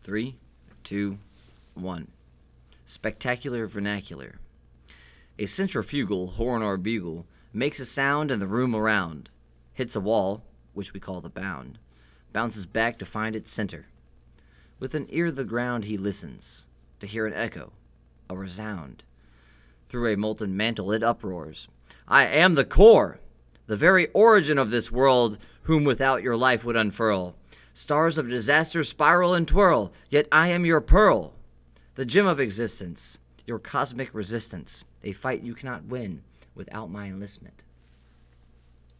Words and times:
Three, 0.00 0.36
two, 0.84 1.18
one. 1.74 2.08
Spectacular 2.84 3.66
vernacular. 3.66 4.38
A 5.38 5.46
centrifugal 5.46 6.28
horn 6.28 6.62
or 6.62 6.76
bugle 6.76 7.26
makes 7.52 7.80
a 7.80 7.84
sound 7.84 8.30
in 8.30 8.38
the 8.38 8.46
room 8.46 8.74
around, 8.74 9.30
hits 9.74 9.94
a 9.94 10.00
wall, 10.00 10.42
which 10.72 10.92
we 10.92 11.00
call 11.00 11.20
the 11.20 11.28
bound, 11.28 11.78
bounces 12.32 12.66
back 12.66 12.98
to 12.98 13.04
find 13.04 13.36
its 13.36 13.50
center. 13.50 13.86
With 14.78 14.94
an 14.94 15.06
ear 15.10 15.26
to 15.26 15.32
the 15.32 15.44
ground 15.44 15.84
he 15.84 15.96
listens, 15.96 16.66
to 17.00 17.06
hear 17.06 17.26
an 17.26 17.34
echo, 17.34 17.72
a 18.30 18.36
resound. 18.36 19.02
Through 19.88 20.12
a 20.12 20.16
molten 20.16 20.56
mantle 20.56 20.92
it 20.92 21.02
uproars. 21.02 21.68
I 22.06 22.26
am 22.26 22.54
the 22.54 22.64
core, 22.64 23.20
the 23.66 23.76
very 23.76 24.08
origin 24.08 24.58
of 24.58 24.70
this 24.70 24.90
world, 24.90 25.38
whom 25.62 25.84
without 25.84 26.22
your 26.22 26.36
life 26.36 26.64
would 26.64 26.76
unfurl. 26.76 27.34
Stars 27.78 28.18
of 28.18 28.28
disaster 28.28 28.82
spiral 28.82 29.34
and 29.34 29.46
twirl, 29.46 29.92
yet 30.10 30.26
I 30.32 30.48
am 30.48 30.66
your 30.66 30.80
pearl, 30.80 31.34
the 31.94 32.04
gem 32.04 32.26
of 32.26 32.40
existence, 32.40 33.18
your 33.46 33.60
cosmic 33.60 34.12
resistance, 34.12 34.82
a 35.04 35.12
fight 35.12 35.44
you 35.44 35.54
cannot 35.54 35.84
win 35.84 36.24
without 36.56 36.90
my 36.90 37.06
enlistment. 37.06 37.62